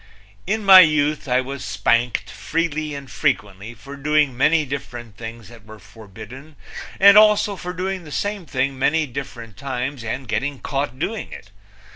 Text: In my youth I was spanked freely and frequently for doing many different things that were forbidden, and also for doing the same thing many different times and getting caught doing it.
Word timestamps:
In 0.47 0.65
my 0.65 0.79
youth 0.79 1.27
I 1.27 1.41
was 1.41 1.63
spanked 1.63 2.27
freely 2.27 2.95
and 2.95 3.07
frequently 3.07 3.75
for 3.75 3.95
doing 3.95 4.35
many 4.35 4.65
different 4.65 5.15
things 5.15 5.47
that 5.49 5.63
were 5.63 5.77
forbidden, 5.77 6.55
and 6.99 7.19
also 7.19 7.55
for 7.55 7.71
doing 7.71 8.03
the 8.03 8.11
same 8.11 8.47
thing 8.47 8.79
many 8.79 9.05
different 9.05 9.57
times 9.57 10.03
and 10.03 10.27
getting 10.27 10.57
caught 10.59 10.97
doing 10.97 11.31
it. 11.31 11.51